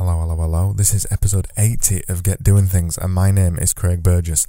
Hello, 0.00 0.18
hello, 0.18 0.34
hello. 0.34 0.72
This 0.72 0.94
is 0.94 1.06
episode 1.10 1.48
80 1.58 2.04
of 2.08 2.22
Get 2.22 2.42
Doing 2.42 2.64
Things, 2.64 2.96
and 2.96 3.12
my 3.12 3.30
name 3.30 3.58
is 3.58 3.74
Craig 3.74 4.02
Burgess. 4.02 4.46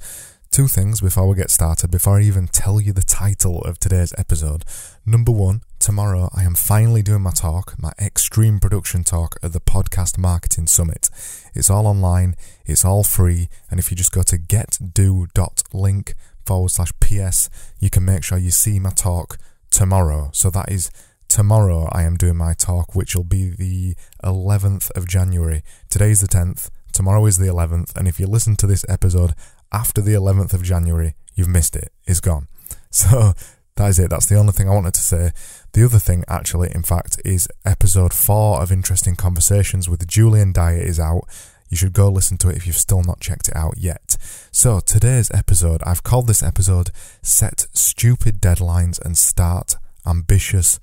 Two 0.50 0.66
things 0.66 1.02
before 1.02 1.28
we 1.28 1.36
get 1.36 1.50
started, 1.50 1.90
before 1.90 2.18
I 2.18 2.22
even 2.22 2.48
tell 2.48 2.80
you 2.80 2.94
the 2.94 3.02
title 3.02 3.60
of 3.60 3.78
today's 3.78 4.14
episode. 4.16 4.64
Number 5.04 5.30
one, 5.30 5.60
tomorrow 5.78 6.30
I 6.34 6.44
am 6.44 6.54
finally 6.54 7.02
doing 7.02 7.20
my 7.20 7.32
talk, 7.32 7.74
my 7.78 7.92
extreme 8.00 8.60
production 8.60 9.04
talk 9.04 9.36
at 9.42 9.52
the 9.52 9.60
Podcast 9.60 10.16
Marketing 10.16 10.66
Summit. 10.66 11.10
It's 11.52 11.68
all 11.68 11.86
online, 11.86 12.34
it's 12.64 12.82
all 12.82 13.04
free, 13.04 13.50
and 13.70 13.78
if 13.78 13.90
you 13.90 13.96
just 13.98 14.12
go 14.12 14.22
to 14.22 14.38
getdo.link 14.38 16.14
forward 16.46 16.70
slash 16.70 16.92
PS, 16.98 17.50
you 17.78 17.90
can 17.90 18.06
make 18.06 18.24
sure 18.24 18.38
you 18.38 18.50
see 18.50 18.80
my 18.80 18.88
talk 18.88 19.36
tomorrow. 19.70 20.30
So 20.32 20.48
that 20.48 20.72
is 20.72 20.90
tomorrow 21.32 21.88
I 21.90 22.02
am 22.02 22.18
doing 22.18 22.36
my 22.36 22.52
talk, 22.52 22.94
which 22.94 23.16
will 23.16 23.24
be 23.24 23.48
the 23.48 23.94
11th 24.22 24.90
of 24.90 25.08
January. 25.08 25.62
Today's 25.88 26.20
the 26.20 26.28
10th, 26.28 26.68
tomorrow 26.92 27.24
is 27.24 27.38
the 27.38 27.46
11th, 27.46 27.96
and 27.96 28.06
if 28.06 28.20
you 28.20 28.26
listen 28.26 28.54
to 28.56 28.66
this 28.66 28.84
episode 28.86 29.32
after 29.72 30.02
the 30.02 30.12
11th 30.12 30.52
of 30.52 30.62
January, 30.62 31.14
you've 31.34 31.48
missed 31.48 31.74
it. 31.74 31.90
It's 32.06 32.20
gone. 32.20 32.48
So 32.90 33.32
that 33.76 33.88
is 33.88 33.98
it. 33.98 34.10
That's 34.10 34.26
the 34.26 34.36
only 34.36 34.52
thing 34.52 34.68
I 34.68 34.74
wanted 34.74 34.92
to 34.92 35.00
say. 35.00 35.30
The 35.72 35.82
other 35.82 35.98
thing, 35.98 36.24
actually, 36.28 36.70
in 36.74 36.82
fact, 36.82 37.18
is 37.24 37.48
episode 37.64 38.12
4 38.12 38.60
of 38.60 38.70
Interesting 38.70 39.16
Conversations 39.16 39.88
with 39.88 40.06
Julian 40.06 40.52
Dyer 40.52 40.82
is 40.82 41.00
out. 41.00 41.22
You 41.70 41.78
should 41.78 41.94
go 41.94 42.10
listen 42.10 42.36
to 42.38 42.50
it 42.50 42.58
if 42.58 42.66
you've 42.66 42.76
still 42.76 43.02
not 43.02 43.20
checked 43.20 43.48
it 43.48 43.56
out 43.56 43.78
yet. 43.78 44.18
So, 44.50 44.80
today's 44.80 45.30
episode, 45.30 45.82
I've 45.86 46.02
called 46.02 46.26
this 46.26 46.42
episode 46.42 46.90
Set 47.22 47.66
Stupid 47.72 48.42
Deadlines 48.42 49.02
and 49.02 49.16
Start 49.16 49.76
Ambitious 50.06 50.78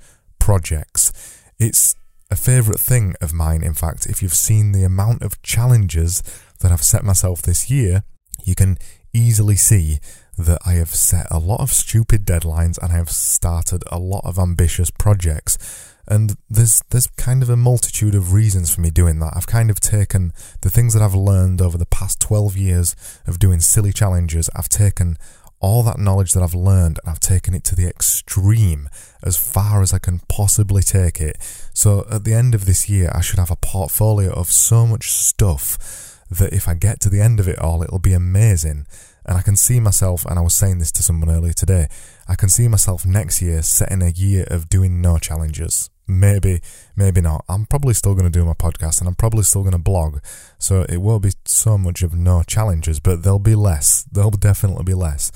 projects. 0.49 1.13
It's 1.59 1.95
a 2.31 2.35
favourite 2.35 2.79
thing 2.79 3.13
of 3.21 3.31
mine, 3.31 3.61
in 3.61 3.75
fact. 3.75 4.07
If 4.07 4.23
you've 4.23 4.33
seen 4.33 4.71
the 4.71 4.83
amount 4.83 5.21
of 5.21 5.39
challenges 5.43 6.23
that 6.61 6.71
I've 6.71 6.81
set 6.81 7.03
myself 7.03 7.43
this 7.43 7.69
year, 7.69 8.01
you 8.43 8.55
can 8.55 8.79
easily 9.13 9.55
see 9.55 9.99
that 10.39 10.57
I 10.65 10.73
have 10.73 10.95
set 10.95 11.27
a 11.29 11.37
lot 11.37 11.59
of 11.59 11.69
stupid 11.69 12.25
deadlines 12.25 12.79
and 12.81 12.91
I 12.91 12.95
have 12.95 13.11
started 13.11 13.83
a 13.91 13.99
lot 13.99 14.25
of 14.25 14.39
ambitious 14.39 14.89
projects. 14.89 15.59
And 16.07 16.35
there's 16.49 16.81
there's 16.89 17.05
kind 17.05 17.43
of 17.43 17.51
a 17.51 17.55
multitude 17.55 18.15
of 18.15 18.33
reasons 18.33 18.73
for 18.73 18.81
me 18.81 18.89
doing 18.89 19.19
that. 19.19 19.33
I've 19.35 19.45
kind 19.45 19.69
of 19.69 19.79
taken 19.79 20.33
the 20.61 20.71
things 20.71 20.95
that 20.95 21.03
I've 21.03 21.13
learned 21.13 21.61
over 21.61 21.77
the 21.77 21.85
past 21.85 22.19
12 22.21 22.57
years 22.57 22.95
of 23.27 23.37
doing 23.37 23.59
silly 23.59 23.93
challenges, 23.93 24.49
I've 24.55 24.69
taken 24.69 25.17
all 25.59 25.83
that 25.83 25.99
knowledge 25.99 26.31
that 26.33 26.43
I've 26.43 26.55
learned 26.55 26.99
and 27.03 27.11
I've 27.11 27.19
taken 27.19 27.53
it 27.53 27.63
to 27.65 27.75
the 27.75 27.87
extreme 27.87 28.89
as 29.23 29.37
far 29.37 29.81
as 29.81 29.93
I 29.93 29.99
can 29.99 30.19
possibly 30.29 30.81
take 30.81 31.19
it. 31.19 31.37
So 31.73 32.05
at 32.09 32.23
the 32.23 32.33
end 32.33 32.55
of 32.55 32.65
this 32.65 32.89
year, 32.89 33.11
I 33.13 33.21
should 33.21 33.39
have 33.39 33.51
a 33.51 33.57
portfolio 33.57 34.31
of 34.31 34.47
so 34.47 34.87
much 34.87 35.11
stuff 35.11 36.19
that 36.29 36.53
if 36.53 36.67
I 36.67 36.75
get 36.75 36.99
to 37.01 37.09
the 37.09 37.21
end 37.21 37.39
of 37.39 37.47
it 37.47 37.59
all, 37.59 37.83
it'll 37.83 37.99
be 37.99 38.13
amazing. 38.13 38.85
And 39.25 39.37
I 39.37 39.41
can 39.41 39.55
see 39.55 39.79
myself, 39.79 40.25
and 40.25 40.39
I 40.39 40.41
was 40.41 40.55
saying 40.55 40.79
this 40.79 40.91
to 40.93 41.03
someone 41.03 41.29
earlier 41.29 41.53
today, 41.53 41.87
I 42.27 42.35
can 42.35 42.49
see 42.49 42.67
myself 42.67 43.05
next 43.05 43.41
year 43.41 43.61
setting 43.61 44.01
a 44.01 44.09
year 44.09 44.45
of 44.49 44.69
doing 44.69 45.01
no 45.01 45.17
challenges. 45.17 45.89
Maybe, 46.09 46.59
maybe 46.95 47.21
not. 47.21 47.45
I'm 47.47 47.67
probably 47.67 47.93
still 47.93 48.15
going 48.15 48.29
to 48.29 48.35
do 48.39 48.43
my 48.43 48.53
podcast 48.53 48.99
and 48.99 49.07
I'm 49.07 49.13
probably 49.13 49.43
still 49.43 49.61
going 49.61 49.73
to 49.73 49.77
blog. 49.77 50.17
So 50.57 50.81
it 50.89 50.97
won't 50.97 51.21
be 51.21 51.33
so 51.45 51.77
much 51.77 52.01
of 52.01 52.15
no 52.15 52.41
challenges, 52.41 52.99
but 52.99 53.21
there'll 53.21 53.37
be 53.37 53.53
less. 53.53 54.07
There'll 54.11 54.31
definitely 54.31 54.85
be 54.85 54.95
less. 54.95 55.31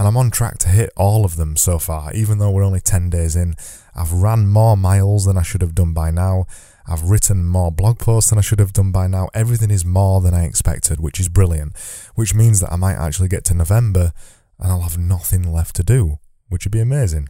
And 0.00 0.08
I'm 0.08 0.16
on 0.16 0.32
track 0.32 0.58
to 0.58 0.68
hit 0.68 0.90
all 0.96 1.24
of 1.24 1.36
them 1.36 1.56
so 1.56 1.78
far, 1.78 2.12
even 2.12 2.38
though 2.38 2.50
we're 2.50 2.64
only 2.64 2.80
10 2.80 3.08
days 3.08 3.36
in. 3.36 3.54
I've 3.94 4.12
ran 4.12 4.48
more 4.48 4.76
miles 4.76 5.26
than 5.26 5.38
I 5.38 5.42
should 5.42 5.62
have 5.62 5.76
done 5.76 5.94
by 5.94 6.10
now. 6.10 6.46
I've 6.88 7.04
written 7.04 7.46
more 7.46 7.70
blog 7.70 8.00
posts 8.00 8.30
than 8.30 8.38
I 8.38 8.42
should 8.42 8.58
have 8.58 8.72
done 8.72 8.90
by 8.90 9.06
now. 9.06 9.28
Everything 9.32 9.70
is 9.70 9.84
more 9.84 10.20
than 10.20 10.34
I 10.34 10.44
expected, 10.44 10.98
which 10.98 11.20
is 11.20 11.28
brilliant. 11.28 11.76
Which 12.16 12.34
means 12.34 12.58
that 12.60 12.72
I 12.72 12.76
might 12.76 12.96
actually 12.96 13.28
get 13.28 13.44
to 13.44 13.54
November 13.54 14.12
and 14.58 14.72
I'll 14.72 14.80
have 14.80 14.98
nothing 14.98 15.52
left 15.52 15.76
to 15.76 15.84
do, 15.84 16.18
which 16.48 16.64
would 16.64 16.72
be 16.72 16.80
amazing. 16.80 17.28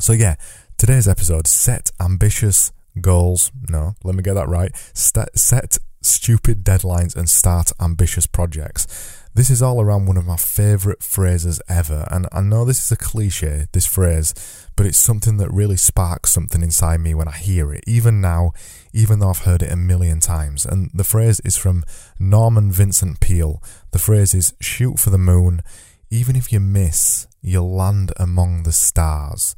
So 0.00 0.12
yeah, 0.14 0.36
Today's 0.82 1.06
episode 1.06 1.46
set 1.46 1.92
ambitious 2.00 2.72
goals. 3.00 3.52
No, 3.70 3.94
let 4.02 4.16
me 4.16 4.22
get 4.24 4.34
that 4.34 4.48
right. 4.48 4.74
Set, 4.92 5.38
set 5.38 5.78
stupid 6.00 6.64
deadlines 6.64 7.14
and 7.14 7.30
start 7.30 7.70
ambitious 7.78 8.26
projects. 8.26 9.22
This 9.32 9.48
is 9.48 9.62
all 9.62 9.80
around 9.80 10.06
one 10.06 10.16
of 10.16 10.26
my 10.26 10.34
favourite 10.34 11.00
phrases 11.00 11.62
ever, 11.68 12.08
and 12.10 12.26
I 12.32 12.40
know 12.40 12.64
this 12.64 12.84
is 12.84 12.90
a 12.90 12.96
cliche, 12.96 13.68
this 13.70 13.86
phrase, 13.86 14.34
but 14.74 14.84
it's 14.84 14.98
something 14.98 15.36
that 15.36 15.52
really 15.52 15.76
sparks 15.76 16.32
something 16.32 16.62
inside 16.64 16.98
me 16.98 17.14
when 17.14 17.28
I 17.28 17.36
hear 17.36 17.72
it, 17.72 17.84
even 17.86 18.20
now, 18.20 18.50
even 18.92 19.20
though 19.20 19.30
I've 19.30 19.44
heard 19.44 19.62
it 19.62 19.70
a 19.70 19.76
million 19.76 20.18
times. 20.18 20.66
And 20.66 20.90
the 20.92 21.04
phrase 21.04 21.38
is 21.44 21.56
from 21.56 21.84
Norman 22.18 22.72
Vincent 22.72 23.20
Peale. 23.20 23.62
The 23.92 24.00
phrase 24.00 24.34
is 24.34 24.52
shoot 24.60 24.98
for 24.98 25.10
the 25.10 25.16
moon, 25.16 25.62
even 26.10 26.34
if 26.34 26.52
you 26.52 26.58
miss, 26.58 27.28
you'll 27.40 27.72
land 27.72 28.12
among 28.16 28.64
the 28.64 28.72
stars. 28.72 29.54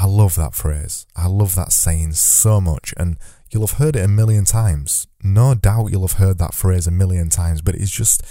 I 0.00 0.06
love 0.06 0.34
that 0.36 0.54
phrase. 0.54 1.06
I 1.14 1.26
love 1.26 1.54
that 1.56 1.72
saying 1.72 2.12
so 2.12 2.58
much, 2.58 2.94
and 2.96 3.18
you'll 3.50 3.66
have 3.66 3.78
heard 3.78 3.96
it 3.96 4.04
a 4.04 4.08
million 4.08 4.46
times. 4.46 5.06
No 5.22 5.54
doubt 5.54 5.88
you'll 5.90 6.08
have 6.08 6.18
heard 6.18 6.38
that 6.38 6.54
phrase 6.54 6.86
a 6.86 6.90
million 6.90 7.28
times, 7.28 7.60
but 7.60 7.74
it's 7.74 7.90
just 7.90 8.24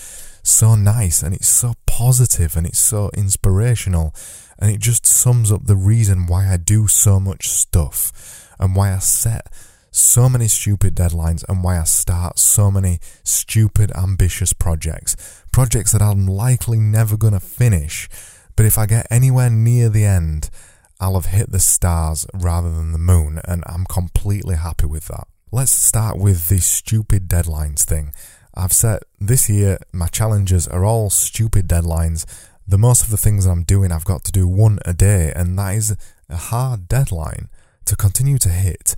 so 0.44 0.74
nice 0.74 1.22
and 1.22 1.36
it's 1.36 1.48
so 1.48 1.76
positive 1.86 2.58
and 2.58 2.66
it's 2.66 2.80
so 2.80 3.12
inspirational 3.16 4.16
and 4.58 4.72
it 4.72 4.80
just 4.80 5.06
sums 5.06 5.52
up 5.52 5.66
the 5.66 5.76
reason 5.76 6.26
why 6.26 6.52
I 6.52 6.58
do 6.58 6.88
so 6.88 7.20
much 7.20 7.48
stuff 7.48 8.50
and 8.60 8.76
why 8.76 8.92
I 8.92 8.98
set 8.98 9.46
so 9.92 10.28
many 10.28 10.48
stupid 10.48 10.96
deadlines 10.96 11.44
and 11.48 11.64
why 11.64 11.80
I 11.80 11.84
start 11.84 12.40
so 12.40 12.72
many 12.72 13.00
stupid 13.24 13.92
ambitious 13.96 14.54
projects. 14.54 15.16
Projects 15.52 15.92
that 15.92 16.02
I'm 16.02 16.26
likely 16.26 16.80
never 16.80 17.16
going 17.16 17.34
to 17.34 17.40
finish, 17.40 18.10
but 18.56 18.66
if 18.66 18.76
I 18.76 18.88
get 18.88 19.06
anywhere 19.12 19.52
near 19.52 19.90
the 19.90 20.06
end, 20.06 20.50
I'll 21.00 21.16
have 21.16 21.28
hit 21.28 21.52
the 21.52 21.60
stars 21.60 22.26
rather 22.34 22.70
than 22.70 22.92
the 22.92 22.98
moon, 22.98 23.40
and 23.46 23.64
I'm 23.68 23.86
completely 23.86 24.56
happy 24.56 24.86
with 24.86 25.06
that. 25.06 25.28
Let's 25.52 25.72
start 25.72 26.18
with 26.18 26.50
the 26.50 26.60
stupid 26.60 27.30
deadlines 27.30 27.86
thing. 27.86 28.14
I've 28.54 28.74
set 28.74 29.04
this 29.20 29.50
year, 29.50 29.78
my 29.94 30.08
challenges 30.08 30.68
are 30.68 30.84
all 30.84 31.10
stupid 31.10 31.68
deadlines. 31.68 32.26
The 32.68 32.78
most 32.78 33.04
of 33.04 33.10
the 33.12 33.18
things 33.18 33.46
I'm 33.46 33.64
doing, 33.64 33.92
I've 33.92 34.04
got 34.04 34.26
to 34.26 34.32
do 34.32 34.48
one 34.48 34.80
a 34.84 34.94
day, 34.94 35.32
and 35.34 35.58
that 35.58 35.76
is 35.76 35.96
a 36.28 36.36
hard 36.36 36.90
deadline 36.90 37.48
to 37.86 37.96
continue 37.96 38.38
to 38.40 38.50
hit 38.50 38.96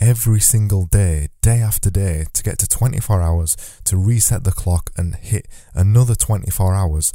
every 0.00 0.40
single 0.40 0.86
day, 0.86 1.28
day 1.40 1.60
after 1.60 1.88
day, 1.88 2.26
to 2.32 2.42
get 2.42 2.58
to 2.58 2.68
24 2.68 3.22
hours, 3.22 3.56
to 3.84 3.96
reset 3.96 4.42
the 4.42 4.52
clock 4.52 4.90
and 4.96 5.14
hit 5.14 5.46
another 5.72 6.16
24 6.16 6.74
hours. 6.74 7.12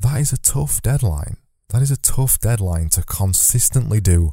That 0.00 0.18
is 0.18 0.32
a 0.32 0.38
tough 0.38 0.80
deadline. 0.80 1.36
That 1.72 1.80
is 1.80 1.90
a 1.90 1.96
tough 1.96 2.38
deadline 2.38 2.90
to 2.90 3.02
consistently 3.02 3.98
do 3.98 4.32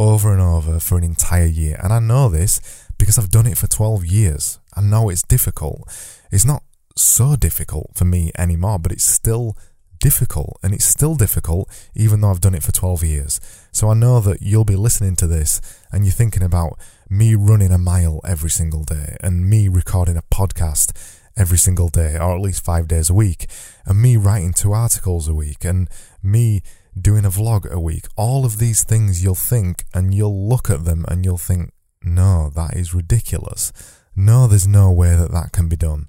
over 0.00 0.32
and 0.32 0.42
over 0.42 0.80
for 0.80 0.98
an 0.98 1.04
entire 1.04 1.46
year. 1.46 1.78
And 1.80 1.92
I 1.92 2.00
know 2.00 2.28
this 2.28 2.60
because 2.98 3.16
I've 3.16 3.30
done 3.30 3.46
it 3.46 3.56
for 3.56 3.68
12 3.68 4.04
years. 4.04 4.58
I 4.74 4.80
know 4.80 5.08
it's 5.08 5.22
difficult. 5.22 5.88
It's 6.32 6.44
not 6.44 6.64
so 6.96 7.36
difficult 7.36 7.92
for 7.94 8.04
me 8.04 8.32
anymore, 8.36 8.80
but 8.80 8.90
it's 8.90 9.04
still 9.04 9.56
difficult. 10.00 10.58
And 10.64 10.74
it's 10.74 10.84
still 10.84 11.14
difficult 11.14 11.70
even 11.94 12.20
though 12.20 12.30
I've 12.30 12.40
done 12.40 12.56
it 12.56 12.64
for 12.64 12.72
12 12.72 13.04
years. 13.04 13.40
So 13.70 13.88
I 13.88 13.94
know 13.94 14.18
that 14.20 14.42
you'll 14.42 14.64
be 14.64 14.74
listening 14.74 15.14
to 15.16 15.28
this 15.28 15.60
and 15.92 16.04
you're 16.04 16.12
thinking 16.12 16.42
about 16.42 16.76
me 17.08 17.36
running 17.36 17.70
a 17.70 17.78
mile 17.78 18.20
every 18.26 18.50
single 18.50 18.82
day 18.82 19.16
and 19.20 19.48
me 19.48 19.68
recording 19.68 20.16
a 20.16 20.22
podcast 20.22 21.18
every 21.36 21.58
single 21.58 21.88
day, 21.88 22.16
or 22.16 22.34
at 22.34 22.40
least 22.40 22.64
five 22.64 22.88
days 22.88 23.08
a 23.08 23.14
week, 23.14 23.46
and 23.86 24.02
me 24.02 24.16
writing 24.16 24.52
two 24.52 24.72
articles 24.72 25.28
a 25.28 25.34
week, 25.34 25.64
and 25.64 25.88
me 26.22 26.62
doing 26.98 27.24
a 27.24 27.30
vlog 27.30 27.70
a 27.70 27.80
week. 27.80 28.06
All 28.16 28.44
of 28.44 28.58
these 28.58 28.84
things 28.84 29.22
you'll 29.22 29.34
think 29.34 29.84
and 29.94 30.14
you'll 30.14 30.48
look 30.48 30.70
at 30.70 30.84
them 30.84 31.04
and 31.08 31.24
you'll 31.24 31.38
think, 31.38 31.72
no, 32.02 32.50
that 32.54 32.76
is 32.76 32.94
ridiculous. 32.94 33.72
No, 34.16 34.46
there's 34.46 34.66
no 34.66 34.90
way 34.90 35.14
that 35.16 35.32
that 35.32 35.52
can 35.52 35.68
be 35.68 35.76
done. 35.76 36.06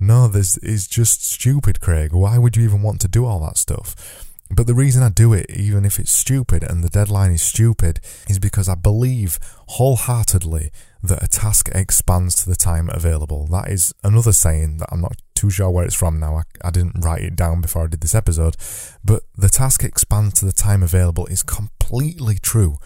No, 0.00 0.26
this 0.26 0.56
is 0.58 0.88
just 0.88 1.24
stupid, 1.24 1.80
Craig. 1.80 2.12
Why 2.12 2.38
would 2.38 2.56
you 2.56 2.64
even 2.64 2.82
want 2.82 3.00
to 3.02 3.08
do 3.08 3.24
all 3.24 3.40
that 3.40 3.56
stuff? 3.56 4.28
But 4.54 4.66
the 4.66 4.74
reason 4.74 5.02
I 5.02 5.08
do 5.08 5.32
it, 5.32 5.46
even 5.48 5.84
if 5.84 5.98
it's 5.98 6.12
stupid 6.12 6.62
and 6.62 6.84
the 6.84 6.90
deadline 6.90 7.30
is 7.30 7.40
stupid, 7.40 8.00
is 8.28 8.38
because 8.38 8.68
I 8.68 8.74
believe 8.74 9.38
wholeheartedly 9.68 10.70
that 11.02 11.22
a 11.22 11.28
task 11.28 11.70
expands 11.74 12.34
to 12.36 12.50
the 12.50 12.56
time 12.56 12.90
available. 12.92 13.46
That 13.46 13.68
is 13.68 13.94
another 14.04 14.32
saying 14.32 14.76
that 14.78 14.88
I'm 14.92 15.00
not 15.00 15.16
too 15.42 15.50
sure 15.50 15.70
where 15.70 15.84
it's 15.84 15.96
from 15.96 16.20
now. 16.20 16.36
I, 16.36 16.42
I 16.64 16.70
didn't 16.70 17.04
write 17.04 17.22
it 17.22 17.34
down 17.34 17.62
before 17.62 17.82
I 17.82 17.86
did 17.88 18.00
this 18.00 18.14
episode. 18.14 18.56
But 19.04 19.24
the 19.36 19.48
task 19.48 19.82
expands 19.82 20.34
to 20.34 20.44
the 20.44 20.52
time 20.52 20.84
available 20.84 21.26
is 21.26 21.42
completely 21.42 22.38
true, 22.40 22.76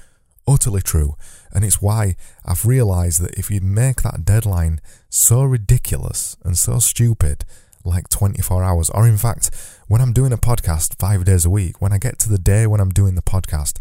utterly 0.49 0.81
true. 0.81 1.17
And 1.53 1.67
it's 1.67 1.83
why 1.83 2.17
I've 2.47 2.65
realised 2.65 3.21
that 3.21 3.35
if 3.35 3.51
you 3.51 3.61
make 3.61 4.01
that 4.03 4.25
deadline 4.25 4.81
so 5.11 5.43
ridiculous 5.43 6.39
and 6.45 6.57
so 6.57 6.79
stupid, 6.79 7.45
like 7.85 8.09
24 8.09 8.65
hours, 8.65 8.89
or 8.89 9.07
in 9.07 9.19
fact, 9.19 9.51
when 9.87 10.01
I'm 10.01 10.15
doing 10.15 10.33
a 10.33 10.39
podcast 10.39 10.99
five 10.99 11.27
days 11.27 11.45
a 11.45 11.51
week, 11.51 11.83
when 11.83 11.93
I 11.93 11.99
get 11.99 12.19
to 12.21 12.31
the 12.31 12.39
day 12.39 12.67
when 12.67 12.81
I'm 12.81 12.89
doing 12.89 13.17
the 13.17 13.23
podcast, 13.23 13.77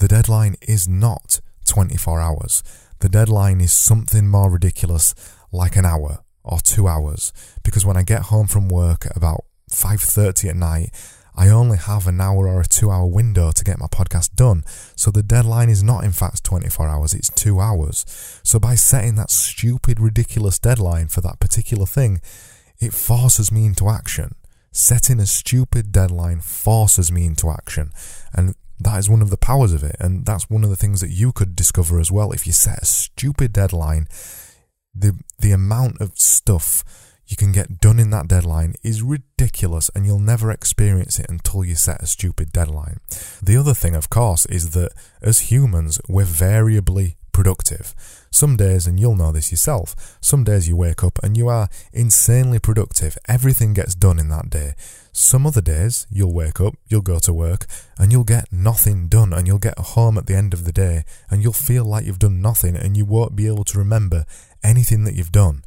the 0.00 0.08
deadline 0.08 0.56
is 0.60 0.86
not 0.86 1.40
24 1.64 2.20
hours. 2.20 2.62
The 2.98 3.08
deadline 3.08 3.62
is 3.62 3.72
something 3.72 4.28
more 4.28 4.50
ridiculous, 4.50 5.14
like 5.50 5.76
an 5.76 5.86
hour 5.86 6.24
or 6.48 6.58
two 6.60 6.88
hours 6.88 7.32
because 7.62 7.84
when 7.84 7.96
I 7.96 8.02
get 8.02 8.22
home 8.22 8.46
from 8.46 8.68
work 8.68 9.06
at 9.06 9.16
about 9.16 9.44
5.30 9.70 10.50
at 10.50 10.56
night, 10.56 10.90
I 11.38 11.50
only 11.50 11.78
have 11.78 12.08
an 12.08 12.20
hour 12.20 12.48
or 12.48 12.60
a 12.60 12.66
two 12.66 12.90
hour 12.90 13.06
window 13.06 13.52
to 13.52 13.64
get 13.64 13.78
my 13.78 13.86
podcast 13.86 14.34
done. 14.34 14.64
So 14.96 15.12
the 15.12 15.22
deadline 15.22 15.70
is 15.70 15.84
not 15.84 16.02
in 16.02 16.10
fact 16.10 16.42
24 16.42 16.88
hours, 16.88 17.14
it's 17.14 17.30
two 17.30 17.60
hours. 17.60 18.04
So 18.42 18.58
by 18.58 18.74
setting 18.74 19.14
that 19.14 19.30
stupid, 19.30 20.00
ridiculous 20.00 20.58
deadline 20.58 21.06
for 21.06 21.20
that 21.20 21.38
particular 21.38 21.86
thing, 21.86 22.20
it 22.80 22.92
forces 22.92 23.52
me 23.52 23.66
into 23.66 23.88
action. 23.88 24.34
Setting 24.72 25.20
a 25.20 25.26
stupid 25.26 25.92
deadline 25.92 26.40
forces 26.40 27.12
me 27.12 27.24
into 27.24 27.50
action. 27.50 27.92
And 28.34 28.56
that 28.80 28.98
is 28.98 29.08
one 29.08 29.22
of 29.22 29.30
the 29.30 29.36
powers 29.36 29.72
of 29.72 29.84
it. 29.84 29.96
And 30.00 30.26
that's 30.26 30.50
one 30.50 30.64
of 30.64 30.70
the 30.70 30.76
things 30.76 31.00
that 31.00 31.10
you 31.10 31.30
could 31.32 31.54
discover 31.54 32.00
as 32.00 32.10
well. 32.10 32.32
If 32.32 32.46
you 32.46 32.52
set 32.52 32.82
a 32.82 32.84
stupid 32.84 33.52
deadline, 33.52 34.08
the, 35.00 35.18
the 35.38 35.52
amount 35.52 36.00
of 36.00 36.18
stuff 36.18 36.84
you 37.26 37.36
can 37.36 37.52
get 37.52 37.78
done 37.78 37.98
in 37.98 38.10
that 38.10 38.26
deadline 38.26 38.74
is 38.82 39.02
ridiculous 39.02 39.90
and 39.94 40.06
you'll 40.06 40.18
never 40.18 40.50
experience 40.50 41.18
it 41.18 41.26
until 41.28 41.62
you 41.62 41.74
set 41.74 42.02
a 42.02 42.06
stupid 42.06 42.52
deadline. 42.52 43.00
The 43.42 43.56
other 43.56 43.74
thing, 43.74 43.94
of 43.94 44.08
course, 44.08 44.46
is 44.46 44.70
that 44.70 44.92
as 45.20 45.50
humans, 45.50 46.00
we're 46.08 46.24
variably 46.24 47.16
productive. 47.38 47.94
Some 48.32 48.56
days, 48.56 48.88
and 48.88 48.98
you'll 48.98 49.14
know 49.14 49.30
this 49.30 49.52
yourself, 49.52 50.18
some 50.20 50.42
days 50.42 50.68
you 50.68 50.74
wake 50.74 51.04
up 51.04 51.20
and 51.22 51.36
you 51.36 51.46
are 51.46 51.68
insanely 51.92 52.58
productive. 52.58 53.16
Everything 53.28 53.74
gets 53.74 53.94
done 53.94 54.18
in 54.18 54.28
that 54.30 54.50
day. 54.50 54.74
Some 55.12 55.46
other 55.46 55.60
days, 55.60 56.08
you'll 56.10 56.34
wake 56.34 56.60
up, 56.60 56.74
you'll 56.88 57.00
go 57.12 57.20
to 57.20 57.32
work, 57.32 57.66
and 57.96 58.10
you'll 58.10 58.24
get 58.24 58.52
nothing 58.52 59.06
done, 59.06 59.32
and 59.32 59.46
you'll 59.46 59.60
get 59.60 59.78
home 59.78 60.18
at 60.18 60.26
the 60.26 60.34
end 60.34 60.52
of 60.52 60.64
the 60.64 60.72
day, 60.72 61.04
and 61.30 61.40
you'll 61.40 61.52
feel 61.52 61.84
like 61.84 62.06
you've 62.06 62.18
done 62.18 62.42
nothing, 62.42 62.74
and 62.74 62.96
you 62.96 63.04
won't 63.04 63.36
be 63.36 63.46
able 63.46 63.64
to 63.66 63.78
remember 63.78 64.24
anything 64.64 65.04
that 65.04 65.14
you've 65.14 65.30
done. 65.30 65.62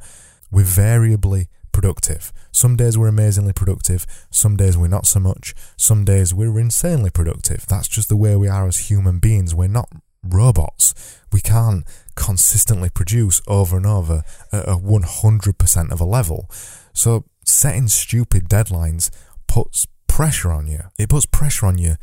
We're 0.50 0.64
variably 0.64 1.48
productive. 1.72 2.34
Some 2.52 2.76
days 2.76 2.98
we're 2.98 3.08
amazingly 3.08 3.54
productive, 3.54 4.04
some 4.30 4.58
days 4.58 4.76
we're 4.76 4.88
not 4.88 5.06
so 5.06 5.20
much, 5.20 5.54
some 5.78 6.04
days 6.04 6.34
we're 6.34 6.60
insanely 6.60 7.08
productive. 7.08 7.64
That's 7.66 7.88
just 7.88 8.10
the 8.10 8.22
way 8.24 8.36
we 8.36 8.48
are 8.48 8.68
as 8.68 8.90
human 8.90 9.20
beings. 9.20 9.54
We're 9.54 9.68
not 9.68 9.88
robots. 10.22 11.20
We 11.32 11.40
can't 11.40 11.84
consistently 12.14 12.90
produce 12.90 13.40
over 13.46 13.76
and 13.76 13.86
over 13.86 14.22
at 14.52 14.68
a 14.68 14.76
100% 14.76 15.92
of 15.92 16.00
a 16.00 16.04
level. 16.04 16.50
So 16.92 17.24
setting 17.44 17.88
stupid 17.88 18.48
deadlines 18.48 19.10
puts 19.46 19.86
pressure 20.06 20.52
on 20.52 20.66
you. 20.66 20.80
It 20.98 21.08
puts 21.08 21.26
pressure 21.26 21.66
on 21.66 21.78
you 21.78 21.96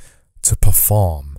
to 0.44 0.56
perform. 0.56 1.38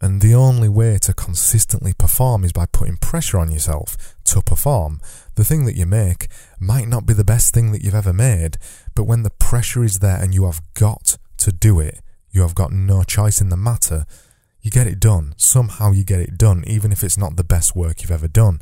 And 0.00 0.20
the 0.20 0.34
only 0.34 0.68
way 0.68 0.98
to 0.98 1.14
consistently 1.14 1.94
perform 1.94 2.44
is 2.44 2.52
by 2.52 2.66
putting 2.66 2.98
pressure 2.98 3.38
on 3.38 3.50
yourself 3.50 3.96
to 4.24 4.42
perform. 4.42 5.00
The 5.36 5.44
thing 5.44 5.64
that 5.64 5.76
you 5.76 5.86
make 5.86 6.28
might 6.60 6.88
not 6.88 7.06
be 7.06 7.14
the 7.14 7.24
best 7.24 7.54
thing 7.54 7.72
that 7.72 7.82
you've 7.82 7.94
ever 7.94 8.12
made, 8.12 8.58
but 8.94 9.04
when 9.04 9.22
the 9.22 9.30
pressure 9.30 9.84
is 9.84 10.00
there 10.00 10.16
and 10.22 10.34
you 10.34 10.44
have 10.44 10.60
got 10.74 11.16
to 11.38 11.52
do 11.52 11.80
it, 11.80 12.00
you 12.30 12.42
have 12.42 12.54
got 12.54 12.72
no 12.72 13.02
choice 13.02 13.40
in 13.40 13.48
the 13.48 13.56
matter, 13.56 14.04
you 14.66 14.70
get 14.70 14.86
it 14.86 15.00
done. 15.00 15.32
Somehow 15.38 15.92
you 15.92 16.04
get 16.04 16.20
it 16.20 16.36
done, 16.36 16.62
even 16.66 16.92
if 16.92 17.02
it's 17.02 17.16
not 17.16 17.36
the 17.36 17.44
best 17.44 17.74
work 17.74 18.02
you've 18.02 18.10
ever 18.10 18.28
done. 18.28 18.60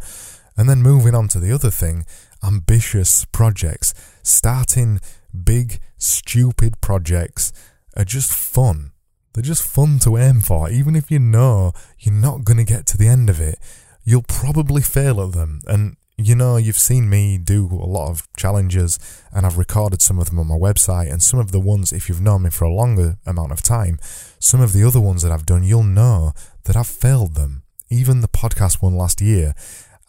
And 0.56 0.68
then 0.68 0.82
moving 0.82 1.16
on 1.16 1.26
to 1.28 1.40
the 1.40 1.50
other 1.50 1.70
thing, 1.70 2.06
ambitious 2.44 3.24
projects. 3.24 3.92
Starting 4.22 5.00
big, 5.32 5.80
stupid 5.98 6.80
projects 6.80 7.52
are 7.96 8.04
just 8.04 8.32
fun 8.32 8.92
they're 9.34 9.42
just 9.42 9.66
fun 9.66 9.98
to 10.00 10.16
aim 10.16 10.40
for. 10.40 10.70
Even 10.70 10.94
if 10.94 11.10
you 11.10 11.18
know 11.18 11.72
you're 11.98 12.14
not 12.14 12.44
going 12.44 12.56
to 12.56 12.64
get 12.64 12.86
to 12.86 12.96
the 12.96 13.08
end 13.08 13.28
of 13.28 13.40
it, 13.40 13.58
you'll 14.04 14.22
probably 14.22 14.80
fail 14.80 15.20
at 15.20 15.32
them. 15.32 15.60
And 15.66 15.96
you 16.16 16.34
know, 16.34 16.56
you've 16.56 16.78
seen 16.78 17.08
me 17.08 17.38
do 17.38 17.66
a 17.66 17.86
lot 17.86 18.08
of 18.08 18.28
challenges 18.36 18.98
and 19.32 19.44
I've 19.44 19.58
recorded 19.58 20.00
some 20.00 20.18
of 20.18 20.30
them 20.30 20.38
on 20.38 20.46
my 20.46 20.54
website 20.54 21.10
and 21.10 21.22
some 21.22 21.40
of 21.40 21.50
the 21.50 21.60
ones, 21.60 21.92
if 21.92 22.08
you've 22.08 22.20
known 22.20 22.42
me 22.42 22.50
for 22.50 22.64
a 22.64 22.72
longer 22.72 23.16
amount 23.26 23.52
of 23.52 23.62
time, 23.62 23.98
some 24.38 24.60
of 24.60 24.72
the 24.72 24.86
other 24.86 25.00
ones 25.00 25.22
that 25.22 25.32
I've 25.32 25.46
done, 25.46 25.64
you'll 25.64 25.82
know 25.82 26.32
that 26.64 26.76
I've 26.76 26.86
failed 26.86 27.34
them. 27.34 27.62
Even 27.90 28.20
the 28.20 28.28
podcast 28.28 28.80
one 28.80 28.96
last 28.96 29.20
year, 29.20 29.54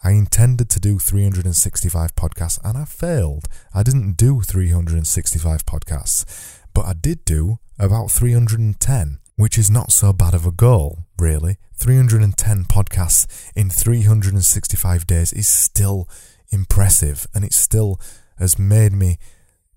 I 0.04 0.12
intended 0.12 0.70
to 0.70 0.80
do 0.80 1.00
365 1.00 2.14
podcasts 2.14 2.60
and 2.62 2.78
I 2.78 2.84
failed. 2.84 3.48
I 3.74 3.82
didn't 3.82 4.16
do 4.16 4.40
365 4.40 5.66
podcasts, 5.66 6.60
but 6.72 6.86
I 6.86 6.92
did 6.92 7.24
do 7.24 7.58
about 7.78 8.12
310, 8.12 9.18
which 9.36 9.58
is 9.58 9.70
not 9.70 9.92
so 9.92 10.12
bad 10.12 10.34
of 10.34 10.46
a 10.46 10.50
goal, 10.50 11.04
really. 11.18 11.58
310 11.74 12.64
podcasts 12.64 13.50
in 13.54 13.70
365 13.70 15.06
days 15.06 15.32
is 15.32 15.46
still 15.46 16.08
impressive, 16.50 17.26
and 17.34 17.44
it 17.44 17.52
still 17.52 18.00
has 18.38 18.58
made 18.58 18.92
me 18.92 19.18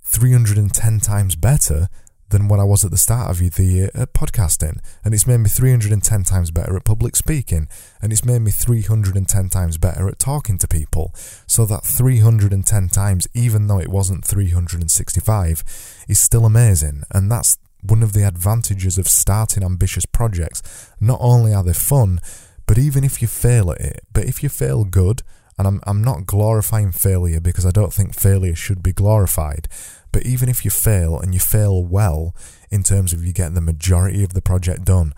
310 0.03 1.00
times 1.00 1.35
better 1.35 1.88
than 2.29 2.47
what 2.47 2.59
I 2.59 2.63
was 2.63 2.85
at 2.85 2.91
the 2.91 2.97
start 2.97 3.31
of 3.31 3.39
the 3.39 3.63
year 3.63 3.89
at 3.94 4.13
podcasting. 4.13 4.79
And 5.03 5.13
it's 5.13 5.27
made 5.27 5.38
me 5.38 5.50
310 5.50 6.23
times 6.23 6.51
better 6.51 6.75
at 6.75 6.85
public 6.85 7.15
speaking. 7.15 7.67
And 8.01 8.11
it's 8.11 8.25
made 8.25 8.39
me 8.39 8.51
310 8.51 9.50
times 9.50 9.77
better 9.77 10.07
at 10.07 10.19
talking 10.19 10.57
to 10.59 10.67
people. 10.67 11.11
So 11.47 11.65
that 11.65 11.83
310 11.83 12.89
times, 12.89 13.27
even 13.33 13.67
though 13.67 13.79
it 13.79 13.89
wasn't 13.89 14.25
365, 14.25 15.63
is 16.07 16.19
still 16.19 16.45
amazing. 16.45 17.03
And 17.11 17.31
that's 17.31 17.57
one 17.81 18.03
of 18.03 18.13
the 18.13 18.27
advantages 18.27 18.97
of 18.97 19.07
starting 19.07 19.63
ambitious 19.63 20.05
projects. 20.05 20.91
Not 20.99 21.19
only 21.21 21.53
are 21.53 21.63
they 21.63 21.73
fun, 21.73 22.19
but 22.65 22.77
even 22.77 23.03
if 23.03 23.21
you 23.21 23.27
fail 23.27 23.71
at 23.71 23.81
it, 23.81 24.03
but 24.13 24.25
if 24.25 24.43
you 24.43 24.49
fail 24.49 24.83
good, 24.83 25.23
and 25.57 25.67
I'm, 25.67 25.81
I'm 25.85 26.01
not 26.01 26.25
glorifying 26.25 26.91
failure 26.91 27.41
because 27.41 27.65
I 27.65 27.71
don't 27.71 27.93
think 27.93 28.13
failure 28.15 28.55
should 28.55 28.81
be 28.81 28.93
glorified, 28.93 29.67
but 30.11 30.25
even 30.25 30.47
if 30.47 30.63
you 30.63 30.71
fail 30.71 31.19
and 31.19 31.33
you 31.33 31.39
fail 31.39 31.83
well 31.83 32.33
in 32.71 32.81
terms 32.83 33.11
of 33.11 33.25
you 33.25 33.33
get 33.33 33.53
the 33.53 33.61
majority 33.61 34.23
of 34.23 34.33
the 34.33 34.41
project 34.41 34.85
done, 34.85 35.13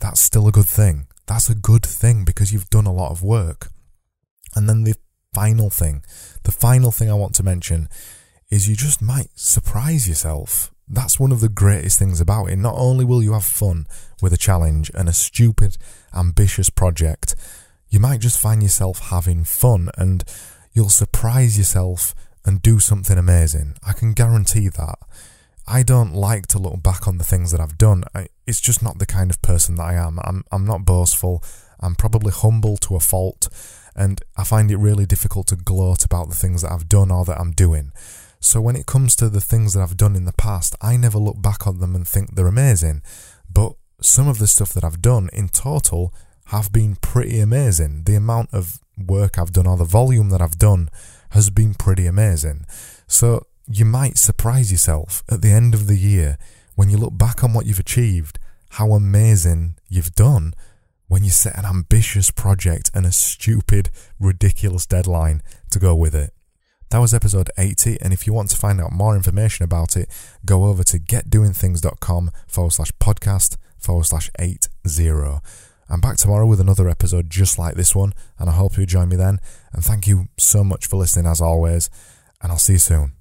that's 0.00 0.20
still 0.20 0.48
a 0.48 0.52
good 0.52 0.68
thing. 0.68 1.06
That's 1.26 1.48
a 1.48 1.54
good 1.54 1.86
thing 1.86 2.24
because 2.24 2.52
you've 2.52 2.70
done 2.70 2.86
a 2.86 2.92
lot 2.92 3.12
of 3.12 3.22
work. 3.22 3.68
And 4.56 4.68
then 4.68 4.82
the 4.82 4.94
final 5.32 5.70
thing, 5.70 6.04
the 6.42 6.52
final 6.52 6.90
thing 6.90 7.08
I 7.08 7.14
want 7.14 7.34
to 7.36 7.42
mention 7.42 7.88
is 8.50 8.68
you 8.68 8.76
just 8.76 9.00
might 9.00 9.30
surprise 9.34 10.08
yourself 10.08 10.73
that's 10.88 11.18
one 11.18 11.32
of 11.32 11.40
the 11.40 11.48
greatest 11.48 11.98
things 11.98 12.20
about 12.20 12.46
it. 12.46 12.56
Not 12.56 12.74
only 12.76 13.04
will 13.04 13.22
you 13.22 13.32
have 13.32 13.44
fun 13.44 13.86
with 14.20 14.32
a 14.32 14.38
challenge 14.38 14.90
and 14.94 15.08
a 15.08 15.12
stupid, 15.12 15.76
ambitious 16.14 16.70
project, 16.70 17.34
you 17.88 18.00
might 18.00 18.20
just 18.20 18.40
find 18.40 18.62
yourself 18.62 19.10
having 19.10 19.44
fun 19.44 19.90
and 19.96 20.24
you'll 20.72 20.90
surprise 20.90 21.56
yourself 21.56 22.14
and 22.44 22.60
do 22.60 22.78
something 22.78 23.16
amazing. 23.16 23.76
I 23.86 23.92
can 23.92 24.12
guarantee 24.12 24.68
that. 24.68 24.98
I 25.66 25.82
don't 25.82 26.14
like 26.14 26.46
to 26.48 26.58
look 26.58 26.82
back 26.82 27.08
on 27.08 27.16
the 27.16 27.24
things 27.24 27.50
that 27.52 27.60
I've 27.60 27.78
done. 27.78 28.04
I, 28.14 28.28
it's 28.46 28.60
just 28.60 28.82
not 28.82 28.98
the 28.98 29.06
kind 29.06 29.30
of 29.30 29.40
person 29.40 29.76
that 29.76 29.84
I 29.84 29.94
am. 29.94 30.18
I'm, 30.22 30.44
I'm 30.52 30.66
not 30.66 30.84
boastful. 30.84 31.42
I'm 31.80 31.94
probably 31.94 32.32
humble 32.32 32.76
to 32.78 32.96
a 32.96 33.00
fault, 33.00 33.48
and 33.96 34.20
I 34.36 34.44
find 34.44 34.70
it 34.70 34.76
really 34.76 35.06
difficult 35.06 35.46
to 35.48 35.56
gloat 35.56 36.04
about 36.04 36.28
the 36.28 36.34
things 36.34 36.62
that 36.62 36.72
I've 36.72 36.88
done 36.88 37.10
or 37.10 37.24
that 37.24 37.40
I'm 37.40 37.52
doing. 37.52 37.92
So 38.44 38.60
when 38.60 38.76
it 38.76 38.84
comes 38.84 39.16
to 39.16 39.30
the 39.30 39.40
things 39.40 39.72
that 39.72 39.80
I've 39.80 39.96
done 39.96 40.14
in 40.14 40.26
the 40.26 40.32
past, 40.34 40.76
I 40.82 40.98
never 40.98 41.16
look 41.16 41.40
back 41.40 41.66
on 41.66 41.80
them 41.80 41.96
and 41.96 42.06
think 42.06 42.34
they're 42.34 42.46
amazing. 42.46 43.02
But 43.50 43.72
some 44.02 44.28
of 44.28 44.38
the 44.38 44.46
stuff 44.46 44.74
that 44.74 44.84
I've 44.84 45.00
done 45.00 45.30
in 45.32 45.48
total 45.48 46.12
have 46.48 46.70
been 46.70 46.96
pretty 46.96 47.40
amazing. 47.40 48.04
The 48.04 48.16
amount 48.16 48.50
of 48.52 48.80
work 48.98 49.38
I've 49.38 49.54
done 49.54 49.66
or 49.66 49.78
the 49.78 49.84
volume 49.86 50.28
that 50.28 50.42
I've 50.42 50.58
done 50.58 50.90
has 51.30 51.48
been 51.48 51.72
pretty 51.72 52.06
amazing. 52.06 52.66
So 53.06 53.46
you 53.66 53.86
might 53.86 54.18
surprise 54.18 54.70
yourself 54.70 55.22
at 55.30 55.40
the 55.40 55.50
end 55.50 55.72
of 55.72 55.86
the 55.86 55.96
year 55.96 56.36
when 56.74 56.90
you 56.90 56.98
look 56.98 57.16
back 57.16 57.42
on 57.42 57.54
what 57.54 57.64
you've 57.64 57.80
achieved, 57.80 58.38
how 58.72 58.92
amazing 58.92 59.76
you've 59.88 60.14
done 60.14 60.52
when 61.08 61.24
you 61.24 61.30
set 61.30 61.56
an 61.56 61.64
ambitious 61.64 62.30
project 62.30 62.90
and 62.92 63.06
a 63.06 63.12
stupid, 63.12 63.88
ridiculous 64.20 64.84
deadline 64.84 65.40
to 65.70 65.78
go 65.78 65.94
with 65.94 66.14
it. 66.14 66.34
That 66.94 67.00
was 67.00 67.12
episode 67.12 67.50
80, 67.58 67.98
and 68.02 68.12
if 68.12 68.24
you 68.24 68.32
want 68.32 68.50
to 68.50 68.56
find 68.56 68.80
out 68.80 68.92
more 68.92 69.16
information 69.16 69.64
about 69.64 69.96
it, 69.96 70.08
go 70.46 70.66
over 70.66 70.84
to 70.84 71.00
getdoingthings.com 71.00 72.30
forward 72.46 72.70
slash 72.70 72.92
podcast 73.00 73.56
forward 73.76 74.04
slash 74.04 74.30
80. 74.38 74.68
I'm 75.90 76.00
back 76.00 76.18
tomorrow 76.18 76.46
with 76.46 76.60
another 76.60 76.88
episode 76.88 77.28
just 77.28 77.58
like 77.58 77.74
this 77.74 77.96
one, 77.96 78.12
and 78.38 78.48
I 78.48 78.52
hope 78.52 78.78
you 78.78 78.86
join 78.86 79.08
me 79.08 79.16
then. 79.16 79.40
And 79.72 79.84
thank 79.84 80.06
you 80.06 80.28
so 80.38 80.62
much 80.62 80.86
for 80.86 80.94
listening 80.94 81.26
as 81.26 81.40
always, 81.40 81.90
and 82.40 82.52
I'll 82.52 82.58
see 82.58 82.74
you 82.74 82.78
soon. 82.78 83.14